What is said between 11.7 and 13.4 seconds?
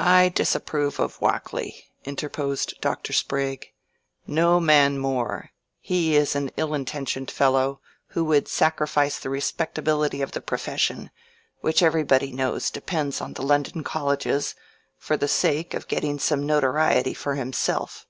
everybody knows depends on